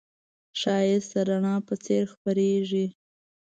ښایست 0.59 1.09
د 1.15 1.15
رڼا 1.27 1.55
په 1.67 1.75
څېر 1.83 2.03
خپرېږي 2.13 2.85